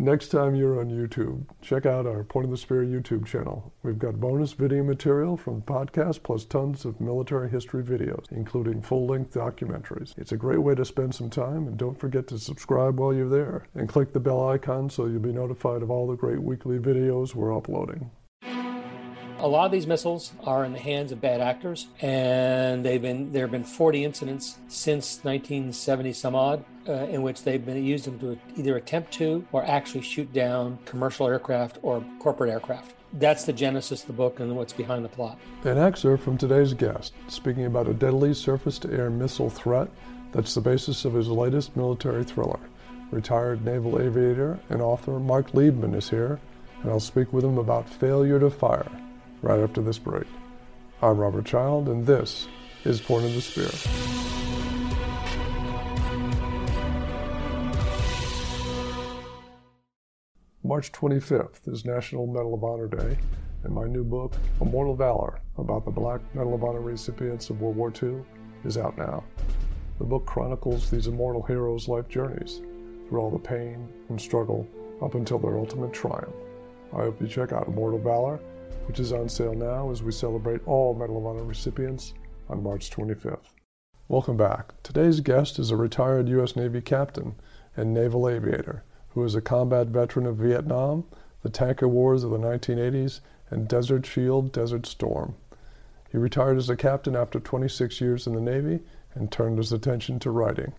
[0.00, 3.70] Next time you're on YouTube, check out our Point of the Spear YouTube channel.
[3.82, 8.80] We've got bonus video material from the podcast plus tons of military history videos, including
[8.80, 10.16] full-length documentaries.
[10.16, 13.28] It's a great way to spend some time, and don't forget to subscribe while you're
[13.28, 13.66] there.
[13.74, 17.34] And click the bell icon so you'll be notified of all the great weekly videos
[17.34, 18.10] we're uploading.
[19.42, 23.32] A lot of these missiles are in the hands of bad actors, and they've been
[23.32, 28.04] there have been 40 incidents since 1970 some odd uh, in which they've been used
[28.04, 32.92] them to either attempt to or actually shoot down commercial aircraft or corporate aircraft.
[33.14, 35.38] That's the genesis of the book and what's behind the plot.
[35.64, 39.88] An excerpt from today's guest speaking about a deadly surface to air missile threat
[40.32, 42.60] that's the basis of his latest military thriller.
[43.10, 46.38] Retired naval aviator and author Mark Liebman is here,
[46.82, 48.90] and I'll speak with him about failure to fire
[49.42, 50.26] right after this break.
[51.02, 52.46] I'm Robert Child, and this
[52.84, 53.70] is Point of the Spear.
[60.62, 63.18] March 25th is National Medal of Honor Day,
[63.64, 67.76] and my new book, Immortal Valor, about the Black Medal of Honor recipients of World
[67.76, 68.22] War II,
[68.64, 69.24] is out now.
[69.98, 72.60] The book chronicles these immortal heroes' life journeys
[73.08, 74.66] through all the pain and struggle
[75.02, 76.34] up until their ultimate triumph.
[76.92, 78.38] I hope you check out Immortal Valor
[78.86, 82.14] which is on sale now as we celebrate all Medal of Honor recipients
[82.48, 83.50] on March 25th.
[84.08, 84.72] Welcome back.
[84.82, 86.56] Today's guest is a retired U.S.
[86.56, 87.34] Navy captain
[87.76, 91.04] and naval aviator who is a combat veteran of Vietnam,
[91.42, 95.34] the tanker wars of the 1980s, and Desert Shield, Desert Storm.
[96.10, 98.80] He retired as a captain after 26 years in the Navy
[99.14, 100.72] and turned his attention to writing.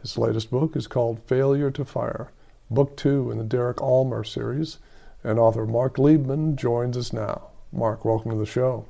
[0.00, 2.30] His latest book is called Failure to Fire,
[2.70, 4.78] book two in the Derek Ulmer series,
[5.24, 7.48] and author Mark Liebman joins us now.
[7.72, 8.86] Mark, welcome to the show.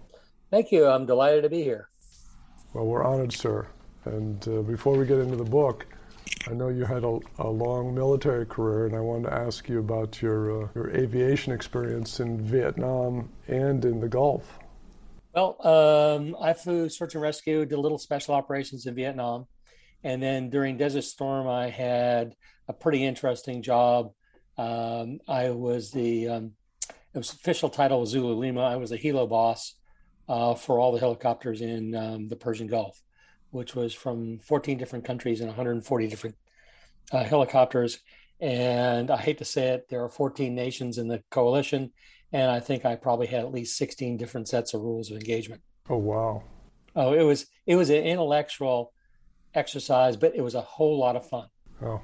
[0.50, 0.86] Thank you.
[0.86, 1.88] I'm delighted to be here.
[2.74, 3.66] Well, we're honored, sir.
[4.04, 5.86] And uh, before we get into the book,
[6.48, 9.78] I know you had a, a, long military career, and I wanted to ask you
[9.78, 14.58] about your uh, your aviation experience in Vietnam and in the Gulf.
[15.34, 19.46] Well, um, I flew search and rescue, did a little special operations in Vietnam,
[20.02, 22.34] and then during Desert Storm, I had
[22.68, 24.12] a pretty interesting job.
[24.56, 26.52] Um, I was the um,
[26.88, 28.62] it was official title was Zulu Lima.
[28.62, 29.74] I was a helo boss
[30.28, 33.00] uh, for all the helicopters in um, the Persian Gulf,
[33.50, 36.36] which was from 14 different countries and 140 different
[37.12, 38.00] uh, helicopters.
[38.40, 41.92] And I hate to say it, there are 14 nations in the coalition,
[42.32, 45.62] and I think I probably had at least 16 different sets of rules of engagement.
[45.88, 46.42] Oh wow!
[46.96, 48.92] Oh, it was it was an intellectual
[49.54, 51.46] exercise, but it was a whole lot of fun.
[51.82, 52.00] Oh,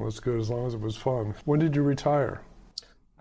[0.00, 1.34] that's good as long as it was fun.
[1.44, 2.42] When did you retire?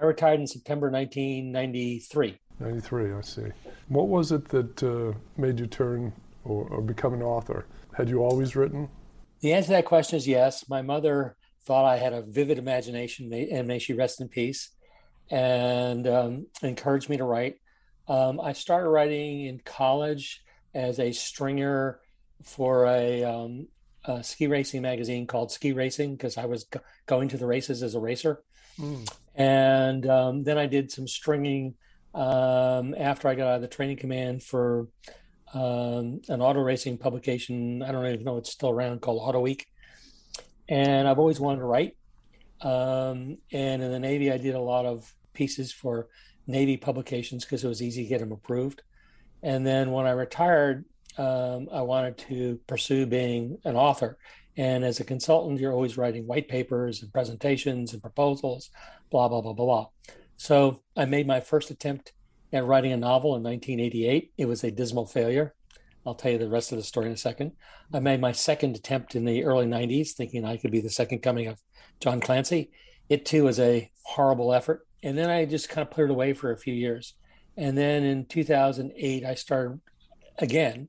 [0.02, 2.40] I retired in September 1993.
[2.60, 3.48] 93, I see.
[3.88, 7.66] What was it that uh, made you turn or, or, become an author?
[7.96, 8.90] Had you always written?
[9.42, 10.68] The answer to that question is yes.
[10.70, 14.70] My mother thought I had a vivid imagination, and may she rest in peace,
[15.30, 17.56] and um, encouraged me to write.
[18.08, 20.44] Um, I started writing in college
[20.74, 22.00] as a stringer
[22.44, 23.68] for a, um,
[24.06, 26.68] a ski racing magazine called Ski Racing because I was
[27.06, 28.42] going to the races as a racer.
[28.80, 29.12] Mm.
[29.36, 31.76] And um, then I did some stringing
[32.14, 34.88] um, after I got out of the training command for
[35.54, 37.84] um, an auto racing publication.
[37.84, 39.68] I don't even know it's still around called Auto Week.
[40.68, 41.98] And I've always wanted to write.
[42.62, 46.08] Um, and in the Navy, I did a lot of pieces for
[46.48, 48.82] Navy publications because it was easy to get them approved.
[49.44, 50.86] And then when I retired,
[51.18, 54.18] um, I wanted to pursue being an author.
[54.58, 58.70] And as a consultant, you're always writing white papers and presentations and proposals,
[59.10, 59.88] blah, blah, blah, blah.
[60.38, 62.14] So I made my first attempt
[62.52, 64.34] at writing a novel in 1988.
[64.38, 65.54] It was a dismal failure.
[66.06, 67.54] I'll tell you the rest of the story in a second.
[67.94, 71.20] I made my second attempt in the early 90s, thinking I could be the second
[71.20, 71.60] coming of
[72.00, 72.72] John Clancy.
[73.08, 74.88] It too was a horrible effort.
[75.04, 77.14] And then I just kind of put it away for a few years.
[77.58, 79.80] And then in 2008, I started
[80.40, 80.88] again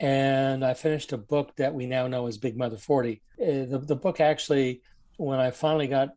[0.00, 3.22] and I finished a book that we now know as Big Mother 40.
[3.40, 4.82] Uh, the, the book actually,
[5.16, 6.10] when I finally got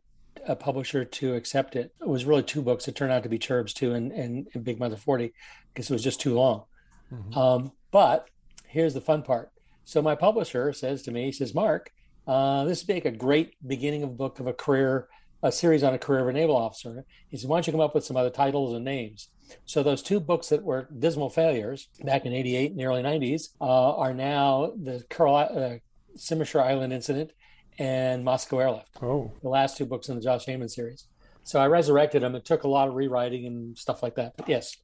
[0.46, 2.88] a publisher to accept it, it was really two books.
[2.88, 5.32] It turned out to be Cherubs 2 and, and, and Big Mother 40
[5.72, 6.64] because it was just too long.
[7.12, 7.38] Mm-hmm.
[7.38, 8.28] Um, but
[8.66, 9.50] here's the fun part.
[9.84, 11.92] So my publisher says to me, he says, Mark,
[12.26, 15.08] uh, this would make a great beginning of a book of a career,
[15.42, 17.04] a series on a career of a naval officer.
[17.28, 19.28] He said, why don't you come up with some other titles and names?
[19.64, 23.50] So those two books that were dismal failures back in '88 and the early '90s
[23.60, 25.78] uh, are now the uh,
[26.16, 27.32] Simushir Island incident
[27.78, 28.90] and Moscow Airlift.
[29.00, 31.06] Oh, the last two books in the Josh Haman series.
[31.44, 32.34] So I resurrected them.
[32.34, 34.36] It took a lot of rewriting and stuff like that.
[34.36, 34.76] But yes.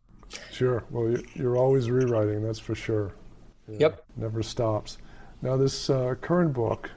[0.50, 0.85] Sure.
[0.91, 2.43] Well, you're always rewriting.
[2.43, 3.12] That's for sure.
[3.69, 4.05] Yeah, yep.
[4.17, 4.97] Never stops.
[5.43, 6.91] Now, this uh, current book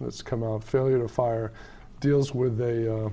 [0.00, 1.52] that's come out, Failure to Fire,
[2.02, 3.10] deals with a uh,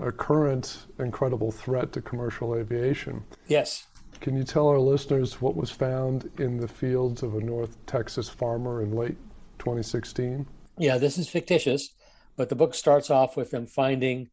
[0.00, 3.22] a current incredible threat to commercial aviation.
[3.46, 3.86] Yes.
[4.20, 8.28] Can you tell our listeners what was found in the fields of a North Texas
[8.28, 9.16] farmer in late
[9.58, 10.46] 2016?
[10.78, 11.94] Yeah, this is fictitious,
[12.36, 14.28] but the book starts off with them finding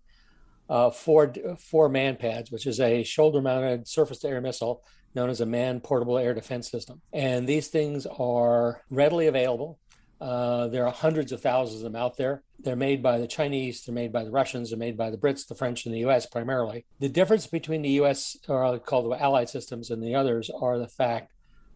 [0.69, 4.83] uh, four four MANPADS, which is a shoulder-mounted surface-to-air missile
[5.15, 7.01] known as a man portable air defense system.
[7.12, 9.79] And these things are readily available.
[10.19, 12.44] Uh, there are hundreds of thousands of them out there.
[12.60, 15.48] They're made by the Chinese, they're made by the Russians, they're made by the Brits,
[15.48, 16.86] the French, and the US primarily.
[17.00, 20.77] The difference between the US, or I'll call the Allied systems, and the others are
[20.77, 21.31] the fact,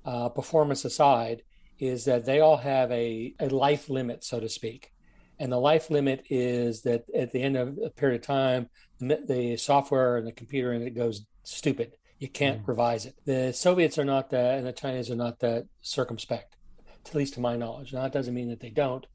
[0.06, 1.44] uh, performance aside,
[1.80, 4.92] is that they all have a, a life limit, so to speak.
[5.40, 8.70] And the life limit is that at the end of a period of time,
[9.00, 11.94] the software and the computer in it goes stupid.
[12.20, 12.68] You can't mm.
[12.68, 13.16] revise it.
[13.26, 16.56] The Soviets are not that, and the Chinese are not that circumspect,
[17.06, 17.94] at least to my knowledge.
[17.94, 19.06] Now, that doesn't mean that they don't.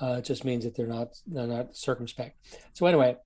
[0.00, 2.36] Uh, it just means that they're not they're not circumspect.
[2.74, 3.16] So anyway,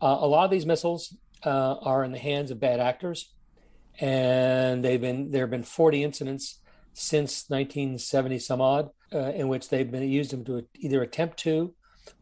[0.00, 3.32] uh, a lot of these missiles uh, are in the hands of bad actors,
[3.98, 6.60] and they've been there have been 40 incidents
[6.92, 11.74] since 1970 some odd uh, in which they've been used them to either attempt to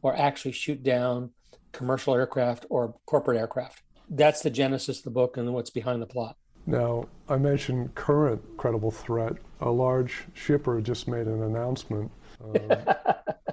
[0.02, 1.30] or actually shoot down
[1.72, 3.82] commercial aircraft or corporate aircraft.
[4.08, 6.36] That's the genesis of the book and what's behind the plot.
[6.68, 9.32] Now, I mentioned current credible threat.
[9.62, 12.10] A large shipper just made an announcement
[12.44, 12.52] um,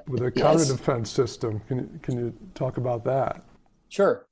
[0.06, 1.62] with a counter defense system.
[1.62, 3.42] Can you, can you talk about that?
[3.88, 4.26] Sure.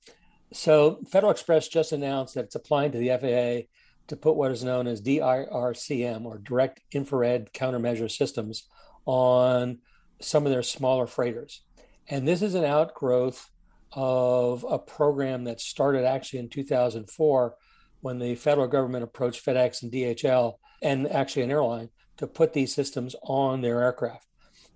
[0.51, 3.69] So, Federal Express just announced that it's applying to the FAA
[4.09, 8.67] to put what is known as DIRCM or Direct Infrared Countermeasure Systems
[9.05, 9.79] on
[10.19, 11.61] some of their smaller freighters.
[12.09, 13.49] And this is an outgrowth
[13.93, 17.55] of a program that started actually in 2004
[18.03, 22.75] when the federal government approached FedEx and DHL and actually an airline to put these
[22.75, 24.27] systems on their aircraft.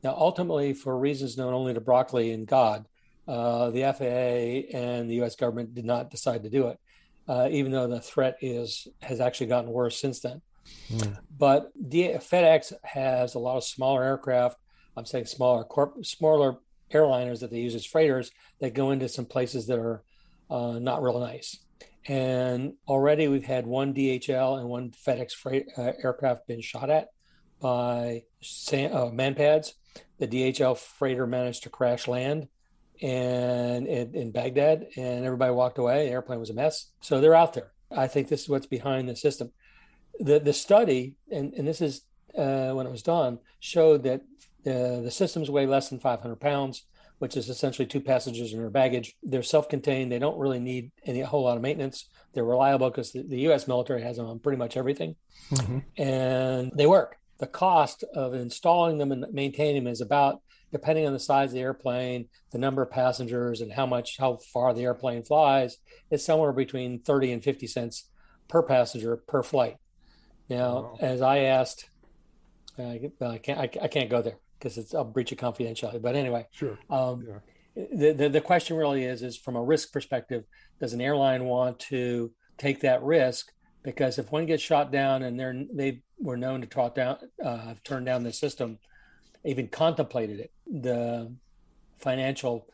[0.01, 2.85] Now, ultimately, for reasons known only to Broccoli and God,
[3.27, 5.35] uh, the FAA and the U.S.
[5.35, 6.79] government did not decide to do it,
[7.27, 10.41] uh, even though the threat is has actually gotten worse since then.
[10.89, 11.18] Mm.
[11.38, 14.57] But D- FedEx has a lot of smaller aircraft.
[14.95, 16.59] I'm saying smaller, corp- smaller
[16.94, 18.31] airliners that they use as freighters
[18.62, 20.03] that go into some places that are
[20.50, 21.59] uh, not real nice.
[22.07, 27.09] And already we've had one DHL and one FedEx freight uh, aircraft been shot at
[27.59, 29.74] by San, uh, MANPADS.
[30.19, 32.48] The DHL freighter managed to crash land
[33.01, 36.06] and in, in Baghdad, and everybody walked away.
[36.06, 36.88] The airplane was a mess.
[37.01, 37.71] So they're out there.
[37.92, 39.51] I think this is what's behind the system.
[40.19, 42.01] The the study, and, and this is
[42.38, 44.21] uh, when it was done, showed that
[44.63, 46.83] the, the systems weigh less than 500 pounds
[47.19, 49.15] which is essentially two passengers and their baggage.
[49.23, 50.11] They're self-contained.
[50.11, 52.05] They don't really need any a whole lot of maintenance.
[52.33, 53.67] They're reliable because the, the, U.S.
[53.67, 55.15] military has them on pretty much everything,
[55.51, 55.79] mm-hmm.
[56.01, 57.17] and they work.
[57.39, 60.41] The cost of installing them and maintaining them is about,
[60.71, 64.37] depending on the size of the airplane, the number of passengers, and how much how
[64.53, 65.77] far the airplane flies,
[66.11, 68.09] is somewhere between thirty and fifty cents
[68.47, 69.77] per passenger per flight.
[70.49, 70.97] Now, wow.
[71.01, 71.89] as I asked,
[72.77, 76.01] uh, I can't I, I can't go there because it's a breach of confidentiality.
[76.01, 76.77] But anyway, sure.
[76.89, 77.88] Um, yeah.
[77.94, 80.44] the, the, the question really is is from a risk perspective,
[80.80, 83.51] does an airline want to take that risk?
[83.83, 87.75] Because if one gets shot down and they're they were known to talk down, uh,
[87.83, 88.80] turn down the system,
[89.45, 91.31] even contemplated it, the
[91.98, 92.68] financial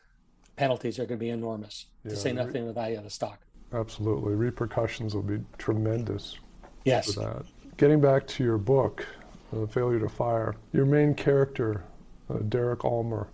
[0.56, 1.86] penalties are going to be enormous.
[2.04, 3.40] Yeah, to say nothing of the value of the stock.
[3.72, 6.36] Absolutely, repercussions will be tremendous.
[6.84, 7.14] Yes.
[7.14, 7.76] For that.
[7.76, 9.06] Getting back to your book,
[9.54, 10.54] uh, failure to fire.
[10.72, 11.84] Your main character,
[12.30, 13.28] uh, Derek Ulmer,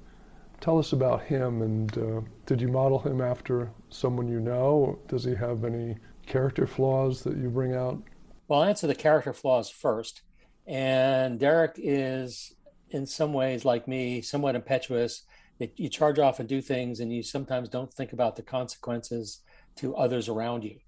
[0.60, 4.98] tell us about him and uh, did you model him after someone you know?
[5.08, 5.96] Does he have any
[6.26, 8.02] character flaws that you bring out?
[8.48, 10.22] Well, I'll answer the character flaws first.
[10.66, 12.54] And Derek is,
[12.90, 15.22] in some ways, like me, somewhat impetuous.
[15.76, 19.40] You charge off and do things, and you sometimes don't think about the consequences
[19.76, 20.78] to others around you.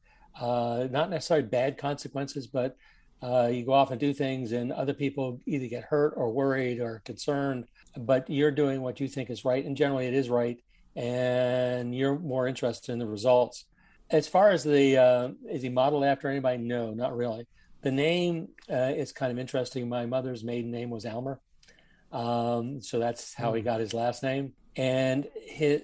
[0.40, 2.76] Uh, not necessarily bad consequences, but
[3.22, 6.80] uh, you go off and do things, and other people either get hurt or worried
[6.80, 10.58] or concerned, but you're doing what you think is right, and generally it is right,
[10.96, 13.64] and you're more interested in the results.
[14.10, 16.58] As far as the uh, is he modeled after anybody?
[16.58, 17.46] No, not really.
[17.82, 19.88] The name uh, is kind of interesting.
[19.88, 21.40] My mother's maiden name was Ulmer,
[22.10, 23.66] um, so that's how he hmm.
[23.66, 24.52] got his last name.
[24.74, 25.82] And his,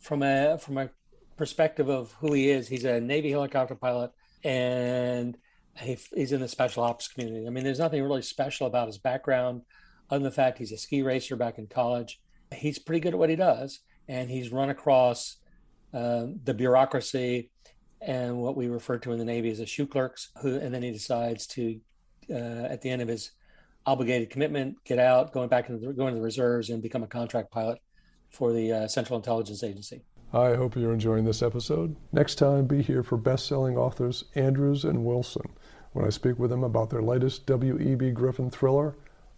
[0.00, 0.90] from a from a
[1.36, 4.10] perspective of who he is, he's a Navy helicopter pilot,
[4.42, 5.36] and
[5.80, 7.46] he, he's in the special ops community.
[7.46, 9.62] I mean, there's nothing really special about his background,
[10.10, 12.20] other than the fact he's a ski racer back in college.
[12.52, 15.36] He's pretty good at what he does, and he's run across
[15.92, 17.50] uh, the bureaucracy
[18.00, 20.28] and what we refer to in the Navy as a shoe clerks.
[20.42, 21.80] Who, and then he decides to,
[22.30, 23.32] uh, at the end of his
[23.86, 27.06] obligated commitment, get out, going back into the, going to the reserves, and become a
[27.06, 27.78] contract pilot
[28.30, 30.02] for the uh, Central Intelligence Agency.
[30.32, 31.96] I hope you're enjoying this episode.
[32.12, 35.50] Next time, be here for best-selling authors Andrews and Wilson
[35.92, 38.10] when I speak with them about their latest W.E.B.
[38.10, 38.94] Griffin thriller,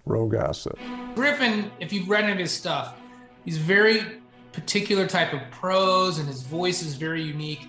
[0.07, 0.76] Rogue Asset.
[1.14, 2.99] Griffin, if you've read any of his stuff,
[3.45, 4.21] he's very
[4.52, 7.69] particular type of prose, and his voice is very unique.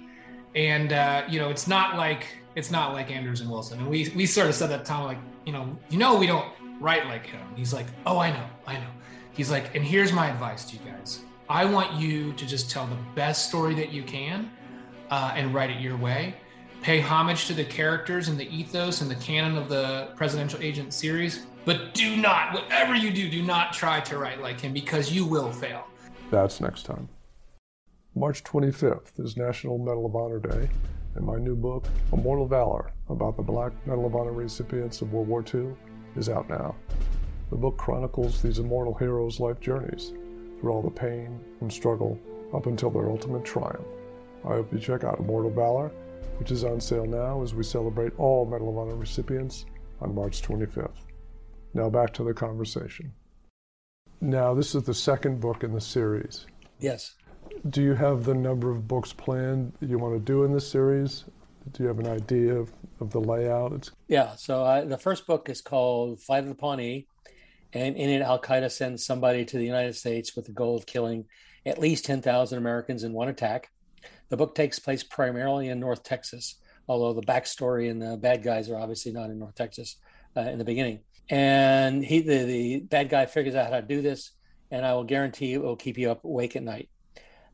[0.55, 3.79] And uh, you know, it's not like it's not like Andrews and Wilson.
[3.79, 6.47] And we we sort of said that Tom like, you know, you know, we don't
[6.79, 7.41] write like him.
[7.55, 8.89] He's like, oh, I know, I know.
[9.33, 11.21] He's like, and here's my advice to you guys.
[11.49, 14.51] I want you to just tell the best story that you can,
[15.09, 16.35] uh, and write it your way.
[16.81, 20.93] Pay homage to the characters and the ethos and the canon of the Presidential Agent
[20.95, 25.11] series, but do not, whatever you do, do not try to write like him because
[25.11, 25.85] you will fail.
[26.31, 27.07] That's next time.
[28.15, 30.69] March 25th is National Medal of Honor Day,
[31.13, 35.27] and my new book, Immortal Valor, about the Black Medal of Honor recipients of World
[35.27, 35.75] War II,
[36.15, 36.75] is out now.
[37.51, 40.13] The book chronicles these immortal heroes' life journeys
[40.59, 42.19] through all the pain and struggle
[42.55, 43.85] up until their ultimate triumph.
[44.43, 45.91] I hope you check out Immortal Valor,
[46.41, 49.67] which is on sale now as we celebrate all Medal of Honor recipients
[50.01, 51.03] on March 25th.
[51.75, 53.13] Now back to the conversation.
[54.21, 56.47] Now, this is the second book in the series.
[56.79, 57.13] Yes.
[57.69, 60.67] Do you have the number of books planned that you want to do in this
[60.67, 61.25] series?
[61.73, 63.73] Do you have an idea of, of the layout?
[63.73, 63.91] It's...
[64.07, 64.35] Yeah.
[64.35, 67.05] So I, the first book is called Flight of the Pawnee,
[67.71, 70.87] and in it, Al Qaeda sends somebody to the United States with the goal of
[70.87, 71.25] killing
[71.67, 73.69] at least 10,000 Americans in one attack.
[74.31, 76.55] The book takes place primarily in North Texas,
[76.87, 79.97] although the backstory and the bad guys are obviously not in North Texas
[80.37, 81.01] uh, in the beginning.
[81.29, 84.31] And he, the, the bad guy, figures out how to do this,
[84.71, 86.89] and I will guarantee it will keep you up awake at night.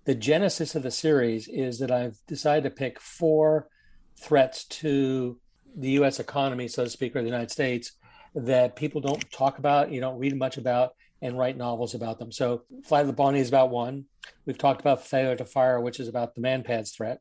[0.06, 3.70] The genesis of the series is that I've decided to pick four
[4.16, 5.40] threats to
[5.76, 6.20] the U.S.
[6.20, 7.94] economy, so to speak, or the United States,
[8.36, 12.32] that people don't talk about, you don't read much about, and write novels about them.
[12.32, 14.06] So, Flight of the Pawnee is about one.
[14.46, 17.20] We've talked about Failure to Fire, which is about the Manpads threat.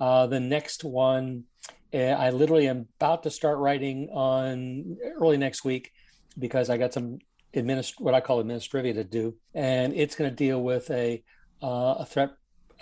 [0.00, 1.44] Uh, the next one,
[1.92, 5.92] uh, I literally am about to start writing on early next week
[6.38, 7.18] because I got some
[7.54, 11.22] administ- what I call administrivia to do, and it's going to deal with a
[11.62, 12.30] uh, a threat.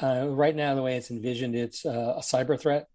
[0.03, 2.87] Uh, right now, the way it's envisioned, it's uh, a cyber threat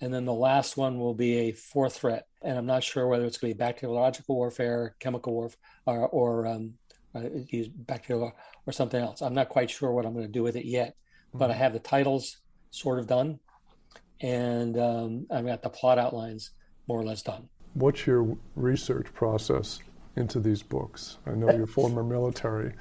[0.00, 2.26] and then the last one will be a fourth threat.
[2.42, 6.46] And I'm not sure whether it's going to be bacteriological warfare, chemical warfare, or, or
[6.46, 6.74] um,
[7.16, 8.32] uh, use bacterial
[8.66, 9.22] or something else.
[9.22, 11.38] I'm not quite sure what I'm going to do with it yet, mm-hmm.
[11.38, 11.62] but I mm-hmm.
[11.62, 12.38] have the titles
[12.70, 13.38] sort of done,
[14.20, 16.50] and um, I've got the plot outlines
[16.88, 17.48] more or less done.
[17.74, 19.80] What's your research process
[20.16, 21.18] into these books?
[21.26, 22.72] I know you're former military,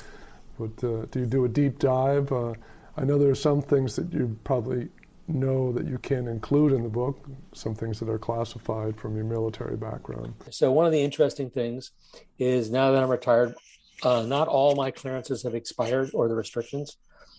[0.60, 2.32] but uh, do you do a deep dive?
[2.32, 2.54] Uh,
[2.98, 4.90] I know there are some things that you probably
[5.28, 9.26] know that you can include in the book, some things that are classified from your
[9.26, 10.34] military background.
[10.52, 11.92] So, one of the interesting things
[12.38, 13.56] is now that I'm retired,
[14.04, 16.98] uh, not all my clearances have expired or the restrictions.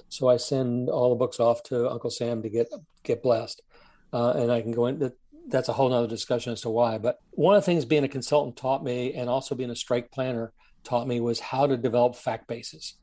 [0.08, 2.68] So, I send all the books off to Uncle Sam to get
[3.02, 3.62] get blessed.
[4.12, 5.12] Uh, and I can go into
[5.48, 6.98] that's a whole nother discussion as to why.
[6.98, 10.10] But one of the things being a consultant taught me, and also being a strike
[10.10, 10.52] planner
[10.84, 12.94] taught me, was how to develop fact bases.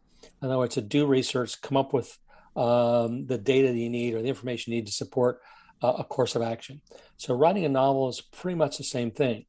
[0.41, 2.17] In other words, to do research, come up with
[2.55, 5.39] um, the data that you need or the information you need to support
[5.81, 6.81] uh, a course of action.
[7.17, 9.45] So writing a novel is pretty much the same thing.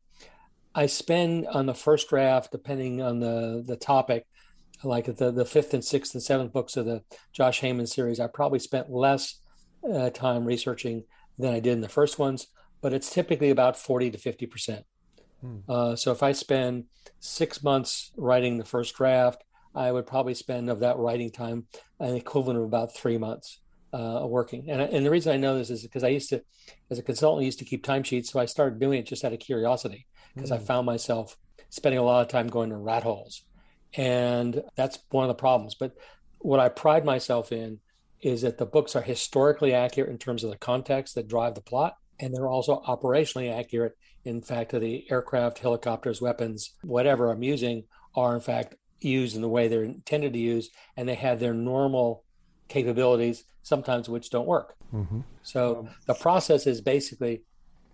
[0.75, 4.26] I spend on the first draft, depending on the the topic,
[4.83, 7.02] like the the fifth and sixth and seventh books of the
[7.33, 9.40] Josh Haman series, I probably spent less
[9.88, 11.04] uh, time researching
[11.38, 12.49] than I did in the first ones,
[12.81, 14.85] but it's typically about forty to fifty percent.
[15.40, 15.59] Hmm.
[15.69, 16.85] Uh, so if I spend
[17.21, 21.66] six months writing the first draft, I would probably spend of that writing time
[22.00, 23.61] an equivalent of about three months
[23.93, 24.71] uh, working.
[24.71, 26.43] And, and the reason I know this is because I used to,
[26.90, 28.26] as a consultant, I used to keep timesheets.
[28.26, 30.57] So I started doing it just out of curiosity because mm.
[30.57, 31.37] I found myself
[31.71, 33.43] spending a lot of time going to rat holes.
[33.97, 35.75] And that's one of the problems.
[35.75, 35.97] But
[36.38, 37.81] what I pride myself in
[38.21, 41.61] is that the books are historically accurate in terms of the context that drive the
[41.61, 41.97] plot.
[42.21, 43.97] And they're also operationally accurate.
[44.25, 49.49] In fact, the aircraft, helicopters, weapons, whatever I'm using are in fact used in the
[49.49, 52.25] way they're intended to use, and they have their normal
[52.69, 54.76] capabilities, sometimes which don't work.
[54.95, 55.21] Mm-hmm.
[55.43, 57.43] So um, the process is basically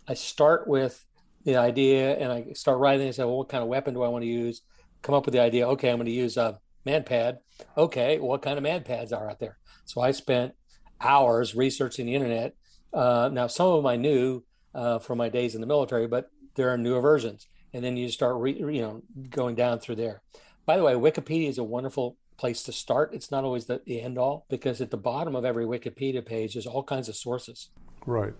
[0.07, 1.05] I start with
[1.45, 4.09] the idea and I start writing and say, well, what kind of weapon do I
[4.09, 4.63] want to use?
[5.03, 7.39] Come up with the idea, okay, I'm going to use a manpad.
[7.77, 9.59] Okay, what kind of manpads are out there?
[9.85, 10.55] So I spent
[11.01, 12.55] hours researching the internet.
[12.93, 14.45] Uh, now, some of them I knew
[14.75, 17.47] uh, from my days in the military, but there are newer versions.
[17.73, 20.23] And then you start, re- you know, going down through there.
[20.67, 23.15] By the way, Wikipedia is a wonderful place to start.
[23.15, 26.55] It's not always the, the end all because at the bottom of every Wikipedia page,
[26.55, 27.71] there's all kinds of sources.
[28.07, 28.35] Right.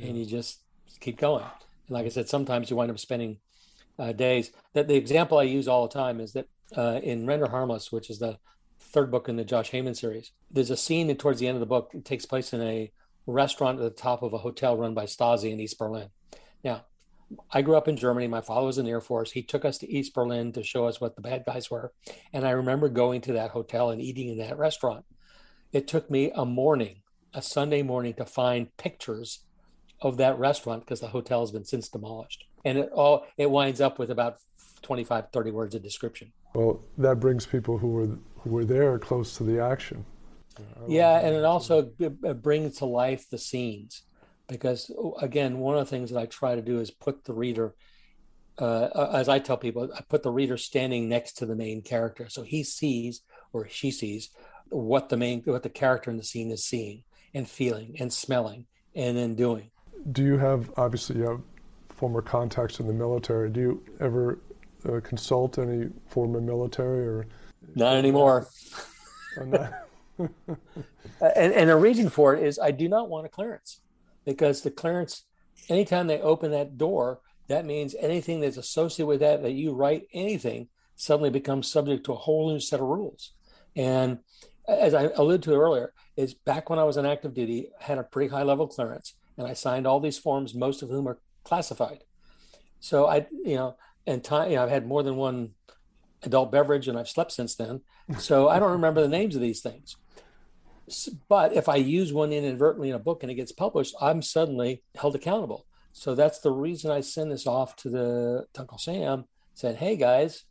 [0.00, 0.60] And you just
[1.00, 1.44] keep going.
[1.88, 3.38] Like I said, sometimes you wind up spending
[3.98, 4.50] uh, days.
[4.72, 8.10] That the example I use all the time is that uh, in Render Harmless, which
[8.10, 8.38] is the
[8.80, 10.32] third book in the Josh Haman series.
[10.50, 11.90] There's a scene towards the end of the book.
[11.94, 12.92] It takes place in a
[13.26, 16.10] restaurant at the top of a hotel run by Stasi in East Berlin.
[16.62, 16.84] Now,
[17.50, 18.28] I grew up in Germany.
[18.28, 19.32] My father was in the Air Force.
[19.32, 21.92] He took us to East Berlin to show us what the bad guys were.
[22.32, 25.04] And I remember going to that hotel and eating in that restaurant.
[25.72, 29.40] It took me a morning, a Sunday morning, to find pictures
[30.00, 32.44] of that restaurant because the hotel has been since demolished.
[32.64, 34.38] And it all it winds up with about
[34.82, 36.32] 25, 30 words of description.
[36.54, 40.04] Well, that brings people who were who were there close to the action.
[40.86, 44.02] Yeah, and it also it brings to life the scenes
[44.48, 47.74] because again, one of the things that I try to do is put the reader,
[48.58, 52.28] uh, as I tell people, I put the reader standing next to the main character,
[52.28, 53.22] so he sees
[53.52, 54.30] or she sees
[54.68, 58.66] what the main what the character in the scene is seeing and feeling and smelling
[58.94, 59.70] and then doing.
[60.12, 61.40] Do you have obviously you have
[61.88, 63.50] former contacts in the military?
[63.50, 64.38] Do you ever
[64.86, 67.26] uh, consult any former military or?
[67.74, 68.48] Not anymore.
[69.36, 69.72] not...
[70.18, 73.80] and, and the reason for it is I do not want a clearance
[74.24, 75.24] because the clearance,
[75.68, 80.06] anytime they open that door, that means anything that's associated with that, that you write
[80.12, 83.32] anything, suddenly becomes subject to a whole new set of rules.
[83.76, 84.18] And
[84.68, 87.98] as I alluded to earlier, is back when I was on active duty, I had
[87.98, 91.18] a pretty high level clearance, and I signed all these forms, most of whom are
[91.44, 92.04] classified.
[92.80, 93.76] So I, you know,
[94.06, 95.50] and time, you know, I've had more than one
[96.22, 97.80] adult beverage, and I've slept since then.
[98.18, 99.96] So I don't remember the names of these things.
[101.26, 104.82] But if I use one inadvertently in a book and it gets published, I'm suddenly
[104.94, 105.64] held accountable.
[105.94, 109.24] So that's the reason I send this off to the to Uncle Sam,
[109.54, 110.44] said, "Hey guys,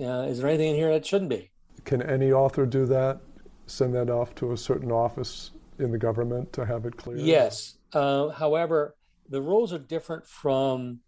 [0.00, 1.52] uh, is there anything in here that shouldn't be?"
[1.84, 3.20] Can any author do that?
[3.66, 7.20] Send that off to a certain office in the government to have it cleared?
[7.20, 7.77] Yes.
[7.92, 8.96] Uh, however,
[9.28, 11.00] the rules are different from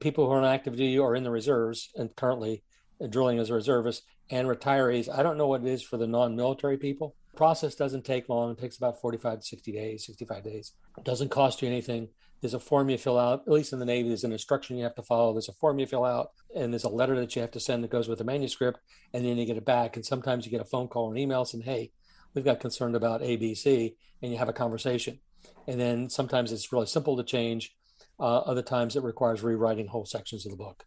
[0.00, 2.62] people who are on active duty or in the reserves and currently
[3.10, 5.08] drilling as a reservist and retirees.
[5.12, 8.52] I don't know what it is for the non-military people process doesn't take long.
[8.52, 10.72] It takes about 45 to 60 days, 65 days.
[10.96, 12.08] It doesn't cost you anything.
[12.40, 14.84] There's a form you fill out, at least in the Navy, there's an instruction you
[14.84, 15.32] have to follow.
[15.32, 17.82] There's a form you fill out, and there's a letter that you have to send
[17.82, 18.80] that goes with the manuscript,
[19.14, 19.96] and then you get it back.
[19.96, 21.92] And sometimes you get a phone call or an email saying, hey,
[22.34, 25.20] we've got concerned about ABC, and you have a conversation.
[25.66, 27.74] And then sometimes it's really simple to change.
[28.18, 30.84] Uh, other times it requires rewriting whole sections of the book.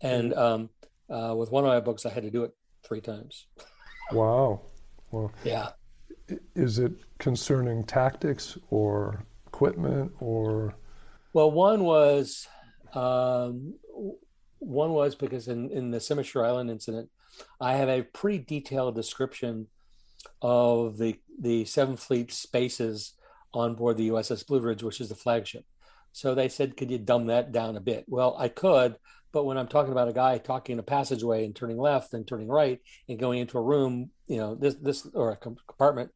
[0.00, 0.70] And um,
[1.10, 3.46] uh, with one of my books, I had to do it three times.
[4.12, 4.62] Wow.
[5.10, 5.70] Well, yeah
[6.54, 10.74] is it concerning tactics or equipment or?
[11.32, 12.46] Well, one was
[12.94, 13.74] um,
[14.58, 17.08] one was because in, in the Simushir Island incident,
[17.60, 19.68] I have a pretty detailed description
[20.42, 23.14] of the the Seventh Fleet spaces
[23.52, 25.64] on board the USS Blue Ridge, which is the flagship.
[26.12, 28.96] So they said, "Could you dumb that down a bit?" Well, I could,
[29.32, 32.26] but when I'm talking about a guy talking in a passageway and turning left and
[32.26, 36.10] turning right and going into a room, you know, this this or a compartment,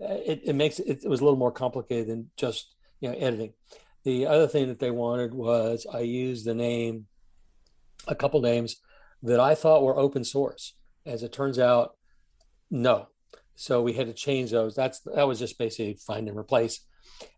[0.00, 3.16] uh, it, it makes it, it was a little more complicated than just you know
[3.16, 3.52] editing.
[4.04, 7.06] The other thing that they wanted was I used the name,
[8.06, 8.76] a couple names
[9.22, 10.74] that I thought were open source.
[11.04, 11.96] As it turns out,
[12.70, 13.08] no.
[13.54, 14.74] So we had to change those.
[14.74, 16.80] That's that was just basically find and replace.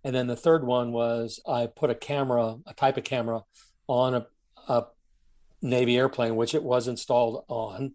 [0.03, 3.43] And then the third one was I put a camera, a type of camera,
[3.87, 4.27] on a,
[4.69, 4.87] a
[5.61, 7.93] Navy airplane, which it was installed on,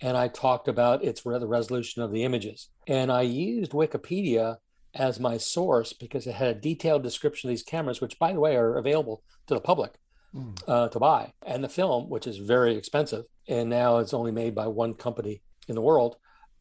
[0.00, 2.68] and I talked about its the resolution of the images.
[2.86, 4.58] And I used Wikipedia
[4.94, 8.40] as my source because it had a detailed description of these cameras, which, by the
[8.40, 9.94] way, are available to the public
[10.34, 10.56] mm.
[10.66, 14.54] uh, to buy, and the film, which is very expensive, and now it's only made
[14.54, 16.16] by one company in the world,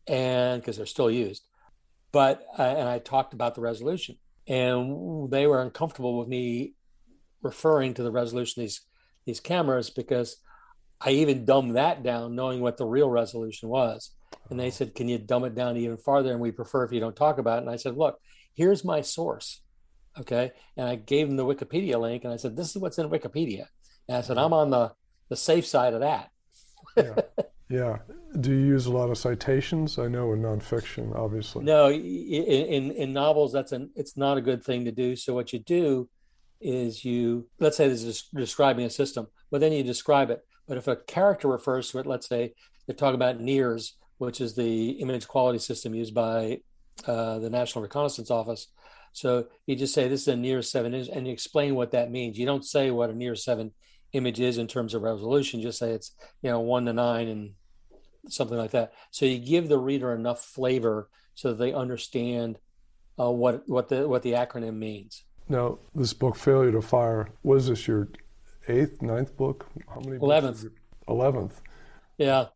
[0.07, 1.45] and because they're still used.
[2.11, 6.73] But uh, and I talked about the resolution, and they were uncomfortable with me
[7.41, 8.81] referring to the resolution of these
[9.25, 10.37] these cameras because
[11.01, 14.11] I even dumbed that down, knowing what the real resolution was.
[14.49, 16.31] And they said, Can you dumb it down even farther?
[16.31, 17.61] And we prefer if you don't talk about it.
[17.63, 18.19] And I said, Look,
[18.53, 19.61] here's my source.
[20.19, 20.51] Okay.
[20.77, 23.65] And I gave them the Wikipedia link and I said, This is what's in Wikipedia.
[24.07, 24.93] And I said, I'm on the,
[25.29, 26.29] the safe side of that.
[26.97, 27.15] yeah.
[27.69, 27.97] yeah.
[28.39, 29.98] Do you use a lot of citations?
[29.98, 31.63] I know in nonfiction, obviously.
[31.63, 35.15] No, in, in, novels, that's an it's not a good thing to do.
[35.15, 36.10] So what you do
[36.60, 40.45] is you let's say this is describing a system, but then you describe it.
[40.67, 42.54] But if a character refers to it, let's say
[42.86, 46.60] they're talking about NIIRS, which is the image quality system used by
[47.08, 48.67] uh, the National Reconnaissance Office.
[49.13, 52.38] So you just say this is a NIIRS 7 and you explain what that means.
[52.38, 53.71] You don't say what a NIIRS 7
[54.13, 55.62] image is in terms of resolution.
[55.62, 57.52] Just say it's, you know, one to nine and
[58.29, 58.93] something like that.
[59.11, 62.59] So you give the reader enough flavor so that they understand
[63.19, 65.23] uh, what, what, the, what the acronym means.
[65.47, 68.09] Now, this book, Failure to Fire, was this your
[68.67, 69.67] eighth, ninth book?
[69.88, 70.17] How many?
[70.17, 70.65] Eleventh.
[71.07, 71.61] Eleventh.
[72.17, 72.47] Yeah.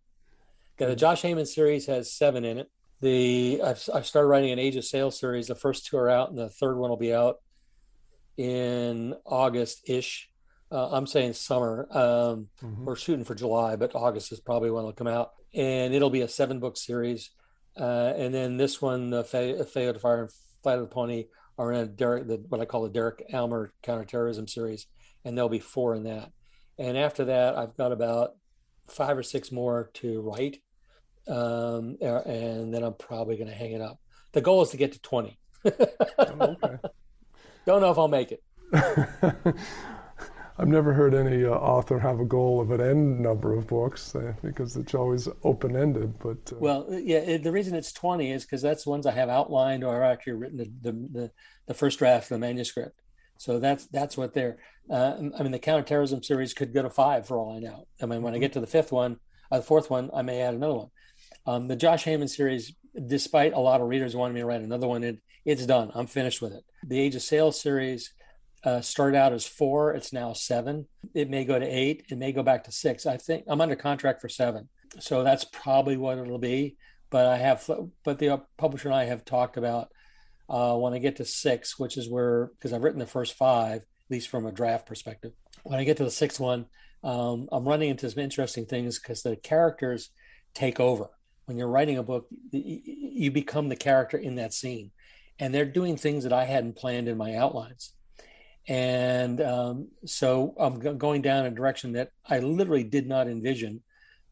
[0.80, 0.88] yeah.
[0.88, 2.72] The Josh Haman series has seven in it.
[3.02, 5.48] The I've, I've started writing an Age of Sail series.
[5.48, 7.38] The first two are out, and the third one will be out
[8.38, 10.30] in August ish.
[10.72, 11.88] Uh, I'm saying summer.
[11.92, 12.86] Um, mm-hmm.
[12.86, 16.22] We're shooting for July, but August is probably when it'll come out, and it'll be
[16.22, 17.32] a seven book series.
[17.80, 20.32] Uh, and then this one, the Failure to Fire and
[20.64, 21.28] Flight of the Pawnee,
[21.58, 24.88] are in a Derek, the, what I call the Derek Ulmer counterterrorism series,
[25.26, 26.32] and there'll be four in that.
[26.78, 28.36] And after that, I've got about
[28.88, 30.62] five or six more to write,
[31.28, 34.00] um, and then I'm probably going to hang it up.
[34.32, 35.38] The goal is to get to 20.
[35.66, 36.78] oh, okay.
[37.66, 38.44] Don't know if I'll make it.
[40.60, 44.14] I've never heard any uh, author have a goal of an end number of books
[44.14, 46.20] uh, because it's always open ended.
[46.20, 46.58] But uh...
[46.60, 50.04] well, yeah, the reason it's twenty is because that's the ones I have outlined or
[50.04, 51.32] actually written the, the
[51.66, 53.00] the, first draft of the manuscript.
[53.38, 54.58] So that's that's what they're.
[54.90, 57.88] Uh, I mean, the counterterrorism series could go to five for all I know.
[58.02, 58.42] I mean, when I mm-hmm.
[58.42, 59.18] get to the fifth one,
[59.50, 60.90] uh, the fourth one, I may add another one.
[61.46, 62.76] Um, the Josh Haman series,
[63.08, 65.90] despite a lot of readers wanting me to write another one, it, it's done.
[65.96, 66.64] I'm finished with it.
[66.84, 68.12] The Age of Sail series
[68.64, 69.94] uh, started out as four.
[69.94, 70.88] It's now seven.
[71.14, 72.06] It may go to eight.
[72.10, 73.06] It may go back to six.
[73.06, 74.70] I think I'm under contract for seven.
[75.00, 76.78] So that's probably what it'll be.
[77.10, 77.70] But I have,
[78.04, 79.90] but the publisher and I have talked about
[80.48, 83.82] uh, when I get to six, which is where, because I've written the first five,
[83.82, 85.32] at least from a draft perspective.
[85.64, 86.66] When I get to the sixth one,
[87.04, 90.10] um, I'm running into some interesting things because the characters
[90.54, 91.10] take over.
[91.46, 94.92] When you're writing a book, you become the character in that scene.
[95.40, 97.94] And they're doing things that I hadn't planned in my outlines
[98.68, 103.82] and um, so I'm g- going down a direction that I literally did not envision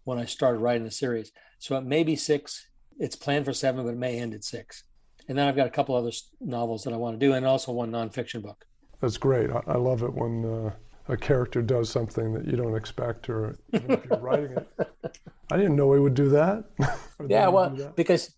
[0.04, 1.32] when I started writing the series.
[1.60, 2.68] So it may be six.
[3.00, 4.84] It's planned for seven, but it may end at six.
[5.28, 7.72] And then I've got a couple other novels that I want to do, and also
[7.72, 8.66] one nonfiction book.
[9.02, 9.50] That's great.
[9.50, 10.72] I, I love it when uh,
[11.10, 14.68] a character does something that you don't expect, or if you're writing it.
[15.52, 16.66] I didn't know he would do that.
[17.28, 18.36] yeah, well, because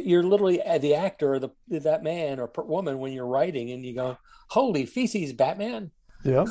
[0.00, 3.84] you're literally uh, the actor or the that man or woman when you're writing, and
[3.84, 4.16] you go,
[4.48, 5.90] holy feces, Batman.
[6.24, 6.46] Yeah.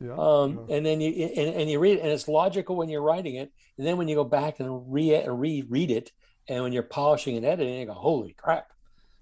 [0.00, 0.76] Yeah, um, yeah.
[0.76, 3.50] and then you and, and, you read it, and it's logical when you're writing it,
[3.76, 6.12] and then when you go back and re reread it,
[6.48, 8.70] and when you're polishing and editing, you go, "Holy crap!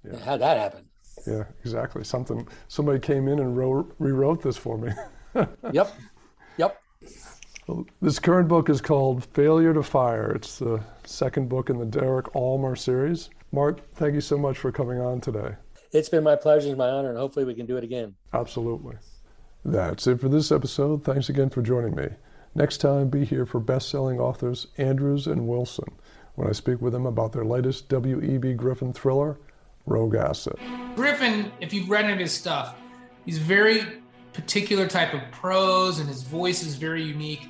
[0.04, 0.18] Yeah.
[0.18, 0.84] How'd that happen?"
[1.26, 2.04] Yeah, exactly.
[2.04, 4.92] Something somebody came in and wrote, rewrote this for me.
[5.72, 5.92] yep,
[6.56, 6.80] yep.
[7.66, 10.30] Well, this current book is called Failure to Fire.
[10.30, 13.30] It's the second book in the Derek Ulmer series.
[13.52, 15.54] Mark, thank you so much for coming on today.
[15.92, 18.14] It's been my pleasure and my honor, and hopefully we can do it again.
[18.32, 18.96] Absolutely.
[19.64, 21.04] That's it for this episode.
[21.04, 22.08] Thanks again for joining me.
[22.54, 25.88] Next time, be here for best selling authors Andrews and Wilson
[26.34, 28.54] when I speak with them about their latest W.E.B.
[28.54, 29.38] Griffin thriller,
[29.86, 30.58] Rogue Asset.
[30.94, 32.76] Griffin, if you've read any of his stuff,
[33.24, 34.00] he's very
[34.32, 37.48] particular type of prose, and his voice is very unique.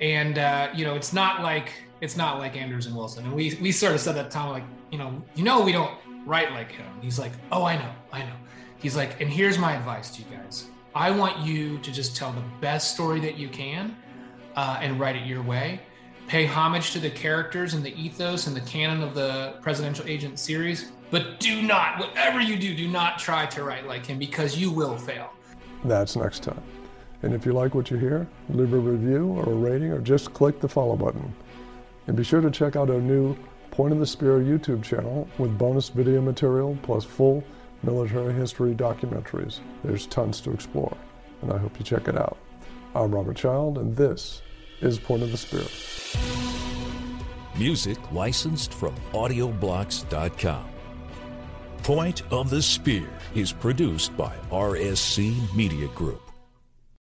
[0.00, 3.24] And uh, you know, it's not like it's not like Andrews and Wilson.
[3.24, 5.96] And we we sort of said that time, like you know, you know, we don't
[6.26, 6.86] write like him.
[7.00, 8.34] He's like, oh, I know, I know.
[8.76, 10.66] He's like, and here's my advice to you guys.
[10.94, 13.96] I want you to just tell the best story that you can
[14.56, 15.80] uh, and write it your way.
[16.26, 20.38] Pay homage to the characters and the ethos and the canon of the Presidential Agent
[20.38, 24.56] series, but do not, whatever you do, do not try to write like him because
[24.56, 25.30] you will fail.
[25.84, 26.62] That's next time.
[27.22, 30.34] And if you like what you hear, leave a review or a rating or just
[30.34, 31.32] click the follow button.
[32.06, 33.36] And be sure to check out our new
[33.70, 37.42] Point of the Spear YouTube channel with bonus video material plus full
[37.82, 39.60] military history documentaries.
[39.82, 40.96] There's tons to explore,
[41.40, 42.36] and I hope you check it out.
[42.94, 44.42] I'm Robert Child, and this
[44.80, 45.64] is Point of the Spear.
[47.58, 50.68] Music licensed from AudioBlocks.com.
[51.82, 56.31] Point of the Spear is produced by RSC Media Group.